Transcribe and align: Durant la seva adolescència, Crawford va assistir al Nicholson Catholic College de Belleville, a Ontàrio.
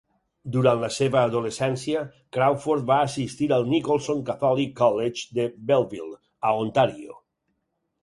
Durant 0.53 0.79
la 0.83 0.87
seva 0.95 1.19
adolescència, 1.23 2.01
Crawford 2.37 2.89
va 2.93 2.99
assistir 3.11 3.51
al 3.59 3.69
Nicholson 3.75 4.27
Catholic 4.33 4.77
College 4.83 5.41
de 5.41 5.49
Belleville, 5.71 6.21
a 6.53 6.59
Ontàrio. 6.67 7.25